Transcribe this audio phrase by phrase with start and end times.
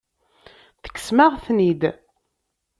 [0.81, 1.81] Tekksem-aɣ-ten-id.